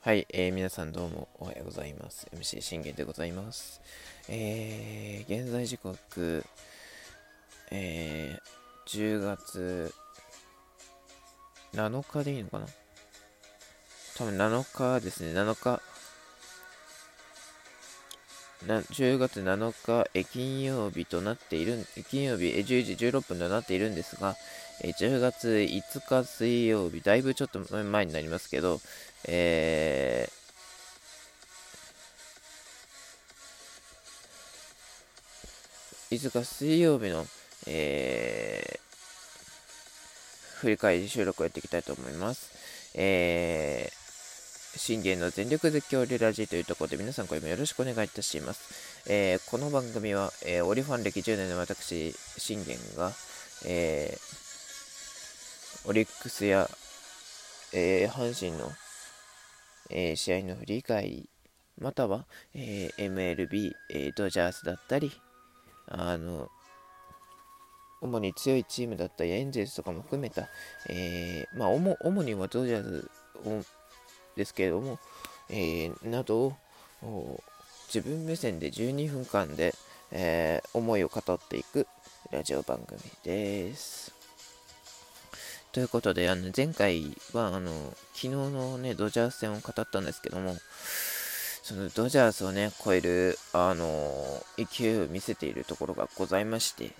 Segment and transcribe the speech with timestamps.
[0.00, 2.28] はい、えー、皆さんどうもおはようございます。
[2.32, 3.80] MC 信玄でございます。
[4.28, 6.44] えー、現在時刻、
[7.72, 9.92] えー、10月
[11.74, 12.66] 7日でいいのかな？
[14.16, 15.82] 多分7日ですね、7日。
[18.68, 24.36] な10月7日、え金曜日となっている、金曜日え10時16分となっているんですが、
[24.80, 28.80] え10月5日水曜日、だいぶちょっと前になりますけど、
[29.26, 37.26] えー、5日水曜日の、
[37.66, 42.50] えー、振り返り収録をやっていきたいと思います。
[42.94, 49.10] えー、信玄の全力絶叫リラジーというところで皆さんこれもよろしくお願いいたします。
[49.10, 53.12] えー、この番組は、えー、オリファン歴10年の私、信玄が、
[53.66, 54.47] えー、
[55.86, 56.68] オリックスや、
[57.72, 58.70] えー、阪神の
[59.90, 61.30] えー、試合の振り返り、
[61.78, 65.12] または、えー、MLB、えー、ドジャースだったり、
[65.86, 66.48] あの、
[68.00, 70.48] 主に強いチームだったり、エンゼルスとかも含めた、
[70.88, 73.66] えー、まあ、主主にはドジャース
[74.36, 74.98] ですけれども、
[75.48, 76.56] えー、など
[77.02, 77.42] を
[77.92, 79.74] 自分目線で12分間で、
[80.12, 81.86] えー、思いを語っていく
[82.30, 84.17] ラジオ番組です。
[85.78, 87.70] ということで、あの前回はあの
[88.12, 90.56] 昨日の、ね、ドジャース戦を語ったんですけども、
[91.62, 96.90] そのドジャースを、ね、超えるあの勢いを見せているところがございまして、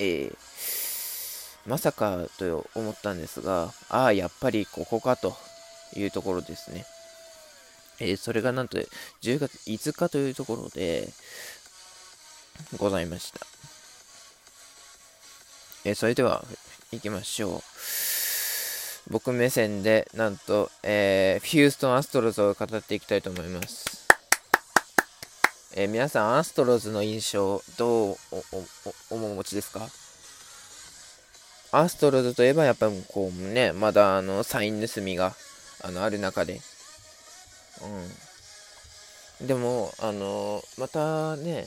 [0.00, 0.36] えー、
[1.64, 5.34] まさかと思ったんですが、ああ、やっぱりここかと
[5.96, 6.84] いうところですね。
[8.00, 8.76] えー、それがなんと
[9.22, 11.08] 10月5日というところで
[12.76, 13.40] ございました。
[15.86, 16.44] えー、それでは
[16.92, 18.09] 行きましょう。
[19.10, 24.06] 僕目線で、なんと、えー、ヒューストン・アストロズを語っていきたいと思います。
[25.74, 28.44] えー、皆さん、アストロズの印象、どうお
[29.10, 29.88] おお持ちですか？
[31.72, 35.34] アストロズといえば、やっぱりこうね、まだあの、サイン盗みが、
[35.82, 36.60] あの、ある中で、
[39.40, 39.46] うん。
[39.46, 41.66] でも、あの、またね、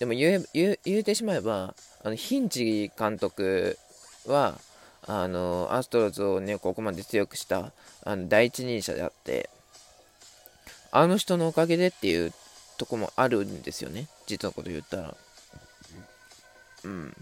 [0.00, 3.78] でも言え、言言うてしまえば、あの、ヒンチ監督
[4.26, 4.58] は、
[5.06, 7.72] あのアストロズをねここまで強くした
[8.04, 9.50] あの第一人者であって
[10.90, 12.32] あの人のおかげでっていう
[12.78, 14.08] とこもあるんですよね。
[14.26, 15.16] 実のこと言ったら。
[16.84, 17.16] うん。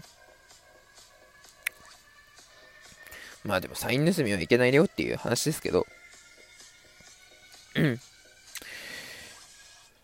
[3.43, 5.85] まあでもサイン盗みはいけないよっていう話ですけど。
[7.75, 7.99] うん。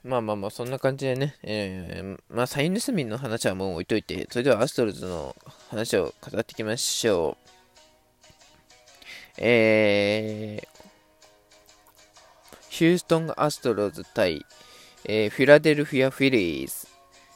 [0.03, 5.35] まあまあまあそんな感じでね、えー、まあサイン盗みの話はもう置いといてそれではアストロズの
[5.69, 7.58] 話を語っていきましょう。
[9.41, 10.67] えー、
[12.67, 14.45] ヒューストン・アストロズ対、
[15.05, 16.87] えー、フィラデルフィア・フィリーズ、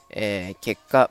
[0.10, 1.10] えー、結果、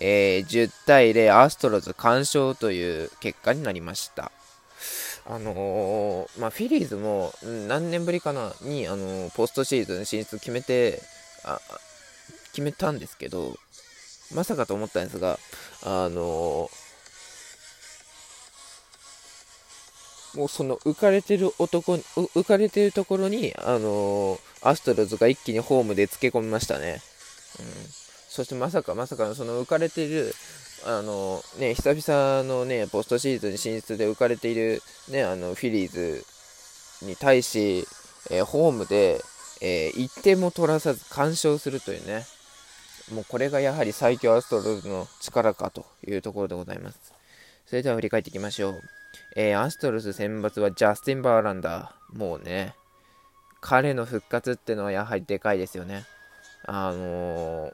[0.00, 4.32] えー、10対0アストロズ完勝という結果になりました。
[5.26, 7.32] あのー、まあ、フィリーズも
[7.68, 11.00] 何年ぶりかなに、あのー、ポストシーズン進出決めて
[11.44, 11.60] あ
[12.52, 13.54] 決めたんですけど
[14.34, 15.38] まさかと思ったんですが、
[15.84, 16.87] あのー
[20.38, 27.00] もうその浮かれてる男浮かれてるところに、あのー、アストロズが一気にホームでつけ込みましたね。
[27.58, 27.66] うん、
[28.28, 30.32] そしてまさかまさかのその浮かれてる、
[30.86, 36.24] あのー、ね、久々のね、ポストシーズン進出で浮かれている、ね、あのフィリーズ
[37.04, 37.84] に対し、
[38.30, 39.20] えー、ホームで、
[39.60, 42.24] え1点も取らさず完勝するというね、
[43.12, 47.12] もうこれがやはり最強アストロズの力かというところでございます。
[47.66, 48.97] それでは振り返っていきましょう。
[49.36, 52.18] えー、アストロズ選抜はジャスティン・バーランダー。
[52.18, 52.74] もうね、
[53.60, 56.04] 彼の復活ってのはやはりでかいですよね。
[56.64, 57.72] あのー、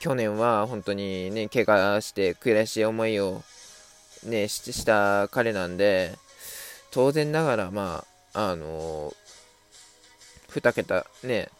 [0.00, 3.42] 去年は本当にね、怪我して悔しい思いを
[4.24, 6.16] ね、した彼なんで、
[6.90, 11.50] 当然ながら、まあ、あのー、2桁ね、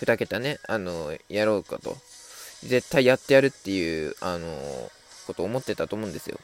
[0.00, 1.96] 2桁ね、あのー、やろうかと
[2.64, 4.90] 絶対やってやるっていう、あのー、
[5.26, 6.38] こと思ってたと思うんですよ。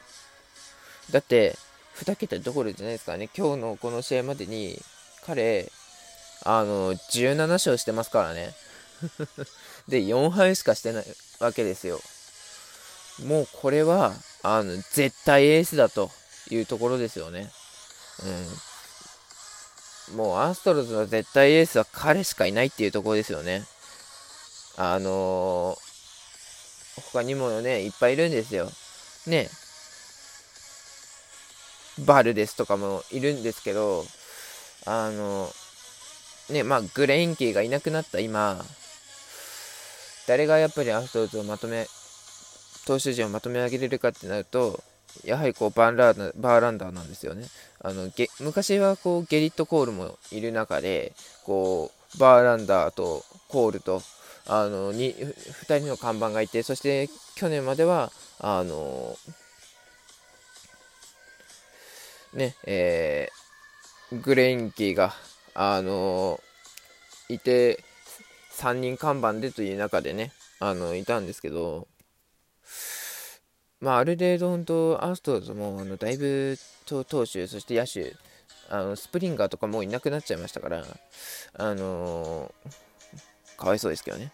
[1.11, 1.57] だって、
[1.97, 4.79] 2桁どころじゃないですかね、今日のこの試合までに、
[5.25, 5.71] 彼、
[6.43, 6.97] あのー、
[7.35, 8.53] 17勝してますからね。
[9.87, 11.05] で、4敗しかしてない
[11.39, 12.01] わけですよ。
[13.23, 14.13] もうこれは、
[14.43, 16.11] あの、絶対エースだと
[16.49, 17.51] いうところですよね。
[18.23, 20.17] うん。
[20.17, 23.63] もうアストロズの絶対エースは彼しかいないっていうところですよね。
[24.77, 25.77] あの
[27.11, 28.69] 他にもね、いっぱいいるんですよ。
[29.27, 29.49] ね、
[32.05, 34.05] バルデスとかもいるんですけど、
[34.85, 35.49] あの、
[36.49, 38.63] ね、まあ、グレインキーがいなくなった今、
[40.27, 41.87] 誰がやっぱりアストロズをまとめ、
[42.85, 44.83] 投手陣をまとめ上げれるかってなると、
[45.23, 47.47] やはりこうバンラーバーランダーなんですよね。
[47.81, 51.13] あのゲ昔はこうゲリット・コールもいる中で、
[51.45, 54.01] こうバーランダーとコールと
[54.47, 59.17] あの 2, 2人の看板がいて、そして去年までは、あの
[62.33, 65.13] ね、えー、グレインキーが、
[65.53, 66.39] あの
[67.29, 67.83] いて、
[68.53, 71.87] 3人看板でという中でね、あのいたんですけど、
[73.81, 78.15] まあ、ある程度、本当、アストロズもあのだいぶ投手、そして野手、
[78.69, 80.83] あのスプリンガーとかもういなくなっちゃいましたから、
[81.53, 82.71] あのー、
[83.57, 84.31] かわいそうですけどね。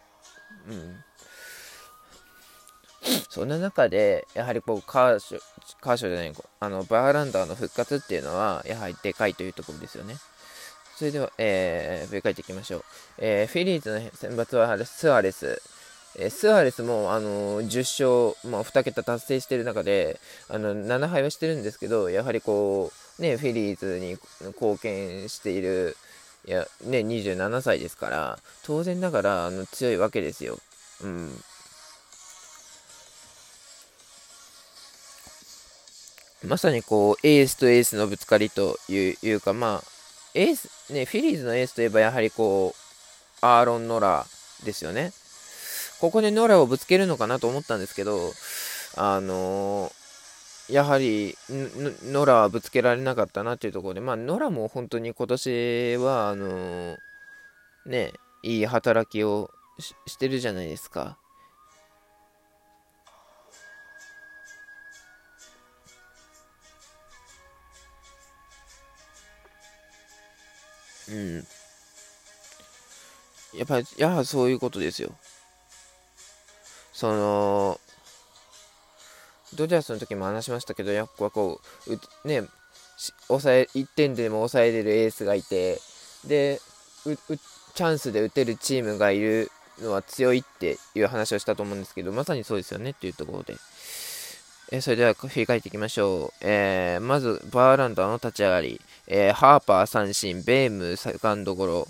[0.70, 1.04] うん。
[3.30, 5.40] そんな中で、やはりこうカーショ、
[5.80, 10.16] カーショじゃない、あのバーランダーの復活っていうのは、やはりでかいというところですよね。
[11.02, 12.84] それでは、えー、振り返っていきましょう。
[13.18, 15.60] えー、フィリーズの選抜はスアレス、
[16.16, 25.98] えー、スアレスも、あのー、10勝、まあ、2桁達成してる中で、あの7敗はしてるんですけど、やはりこう、ね、フィリーズに貢献している、
[26.48, 30.58] いやね、27歳ですから、当然ながらあの強いわけですよ。
[31.04, 31.44] うん。
[36.44, 39.88] まさにこう、エースとエースのぶつかりというか、まあ、
[40.34, 44.26] エース、ね、フィリーズのエースといえばやはりこう、アーロン・ノラ
[44.66, 45.14] ですよね。
[46.00, 48.34] ここでノラをぶつけるのかなと思ったんですけど、
[48.98, 49.94] あのー、
[50.72, 56.98] やはりノラはぶつけられなかったなっていうところで、まあ、ノラも本当に今年は、あのー、
[57.88, 59.52] ね、いい働きを
[60.08, 61.18] してるじゃないですか。
[71.10, 71.36] うん。
[73.58, 75.14] やっぱり、やはそういうことですよ。
[76.94, 77.80] その、
[79.56, 82.44] ドジャースの時も話しましたけど、やっぱこう、ね、
[83.28, 85.80] 抑え、1点でも抑えれるエースがいて、
[86.26, 86.60] で、
[87.74, 89.52] チャンスで打てるチームがいる
[89.82, 93.56] のは強いっていう話をしたと思うんですけど、まさにそうですよねっていうところで。
[94.74, 96.34] えそれでは振り返っていきましょう。
[96.42, 101.88] えー、まず、バーランダーの立ち上がり、えー、ハーパー三振、ベームセカンドゴロ、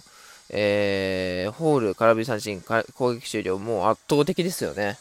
[0.49, 4.97] えー、ホール空振り三振、攻撃終了、もう圧倒的ですよね。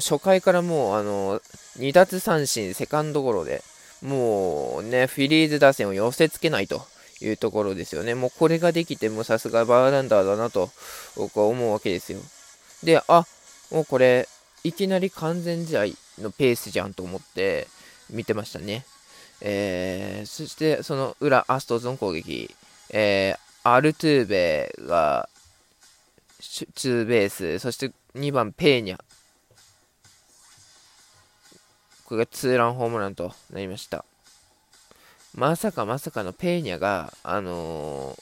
[0.00, 1.40] 初回からもう、あの、
[1.78, 3.62] 2奪三振、セカンドゴロで、
[4.02, 6.86] もうね、フィリーズ打線を寄せつけないと
[7.20, 8.14] いうところですよね。
[8.14, 10.70] もうこれができて、もさすがバーランダーだなと、
[11.16, 12.20] 僕は思うわけですよ。
[12.82, 13.26] で、あ、
[13.70, 14.28] もうこれ、
[14.64, 15.84] いきなり完全試合
[16.20, 17.68] のペースじゃんと思って
[18.10, 18.84] 見てましたね。
[19.40, 22.54] えー、そしてその裏、アストズの攻撃、
[22.90, 25.28] えー、アルトゥーベが
[26.74, 28.98] ツーベース、そして2番ペーニャ。
[32.06, 34.04] これがツーランホームランとなりました。
[35.34, 38.16] まさかまさかのペーニャが、あの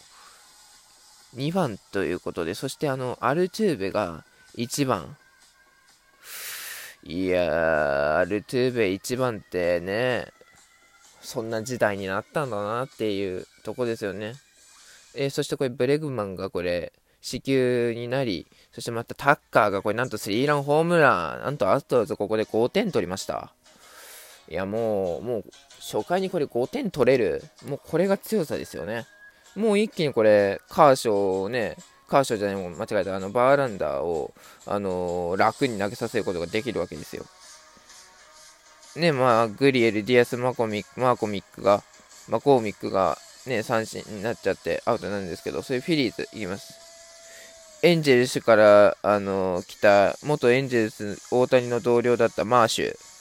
[1.37, 4.25] ー、2番ということで、そしてあの、アルトゥーベが
[4.57, 5.17] 1番。
[7.03, 10.29] いやー、アルトゥーベ1番ってね、
[11.21, 14.35] そんな時代になったんだなっていうとこですよね。
[15.15, 23.53] えー、そしてこれブレグマンがこれ、死球になり、そしてまたタッカーがこれなんとスリーランホームラン、なんとアストロズここで5点取りました。
[24.49, 25.45] いやもう、もう
[25.81, 29.07] 初回にこれ5点取れる、もうこれが強さですよね。
[29.57, 31.77] もう一気にこれ、カーショーね、
[32.09, 34.35] カーショーじゃないもん、間違えた、あのバーランダーを、
[34.67, 37.25] あのー、楽に投げさせることができるわけですよ。
[38.97, 41.83] ね、まあ、グリエル、ディアス、マコミック、マーコミックが、
[42.29, 46.75] マコーミックが、ね、三振になっちゃってアウトなんですけど、そういうフィリーズいきます。
[47.83, 53.14] エンジェルスから、あの来た、元エンジェルス、大谷の同僚だったマーシュ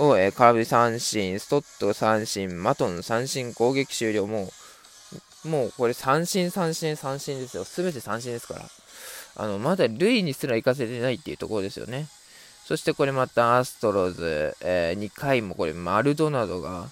[0.00, 4.50] を、えー、空振り三振、ストット三振、マトン三振、攻撃終了、も
[5.44, 7.64] う、もうこれ三振、三振、三振ですよ。
[7.64, 8.64] すべて三振ですから。
[9.36, 12.08] あの、まだ塁にすら行かせてないっていうところですよね。
[12.64, 16.88] そしてこれまたアストロズ、えー、2回もこれマルドナドが、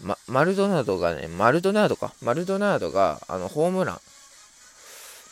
[0.00, 2.12] ま、マルドナドがね、マルドナードか。
[2.22, 4.00] マルドナードが、あの、ホームラン。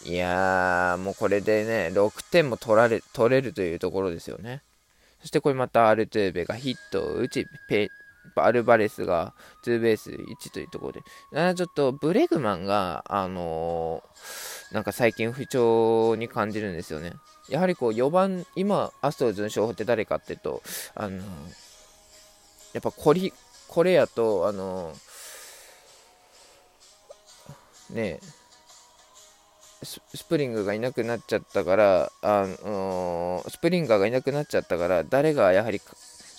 [0.09, 4.62] いやー、もうこれでね、6点も取られ、取れるというところですよね。
[5.21, 7.91] そしてこれまたアルトゥーベがヒットを打ち、ペ
[8.37, 11.03] アルバレスがツーベース1というところで、
[11.55, 14.03] ちょっとブレグマンが、あの
[14.73, 17.12] なんか最近不調に感じるんですよね。
[17.49, 20.62] やはりこう4番、今、アストロズの勝負って誰かっていうと、
[20.95, 21.17] あの
[22.73, 23.33] やっぱこり
[23.69, 24.95] これやと、あの
[27.91, 28.40] ねえ
[30.14, 35.81] スプリングがいなくなっちゃったから、あのスプリンガーがいなくなっちゃったから、誰がやはり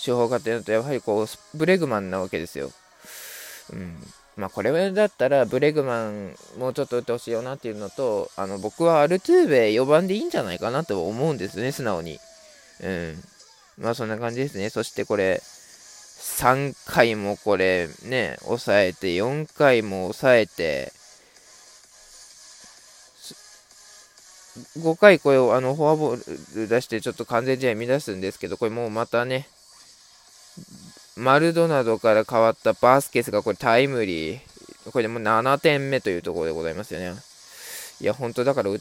[0.03, 2.71] 手法かというと、やはりこう、ブレグマンなわけですよ。
[3.71, 3.95] うん。
[4.35, 12.19] まあ、これだったら、ブレグマン、もうちょっと打ってほしいよなっていうのと、あの、僕はアルトゥーベ4番でいいんじゃないかなと思うんですね、素直に。
[12.81, 13.23] うん。
[13.77, 14.69] まあ、そんな感じですね。
[14.69, 20.93] そしてこれ、3回もこれ、ね、抑えて、4回も抑えて、
[24.79, 29.47] 5回これをあのフォアボール出してちょっと完全試合乱すんですけど、これもうまたね、
[31.15, 34.39] マルドナドから変わったバスケスがこれタイムリー。
[34.91, 37.13] これでもう7点目というところでございますよね。
[37.99, 38.71] いや、本当だから、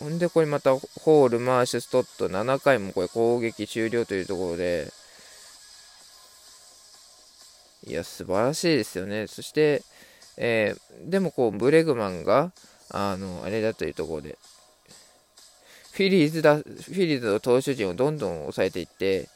[0.00, 4.92] ほんでこれまたホール、マーシュ、ストット、7回もこれ攻撃終了というところで、
[7.86, 9.26] いや、素晴らしいですよね。
[9.26, 9.82] そして、
[10.36, 12.50] えー、でもこう、ブレグマンが、
[12.90, 14.38] あの、あれだというところで、
[15.94, 19.28] フィリーズだ、フィリーズの投手陣をどんどん抑えていって、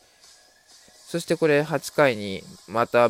[1.07, 3.09] そしてこれ8回にまた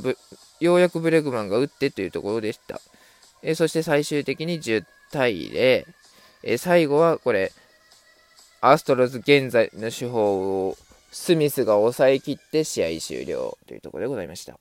[0.61, 2.79] ようやくブレグマンが打ってというところでした。
[3.43, 5.87] えそして最終的に10対0。
[6.43, 7.51] え最後はこれ、
[8.61, 10.77] アストロズ現在の手法を
[11.11, 14.59] スミスが抑えきって試合終了というところでございました。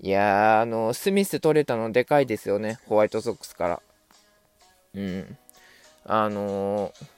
[0.00, 3.82] いやー、あの、スミス取れたのでかいですよね、ホワイトソックスから。
[4.94, 5.38] うん。
[6.04, 7.15] あのー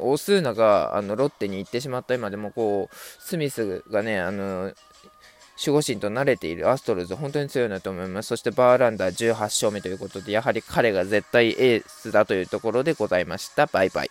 [0.00, 4.72] オスーナがあのロッテに行ってしまった今でもこうスミスがねあの
[5.64, 8.28] 守護神と慣れているアストロズ本当に強いなと思います。
[8.28, 13.66] そしてバーランダー18勝目ということでやはり彼が絶対エースだというところでございました。
[13.66, 14.10] バイバイ。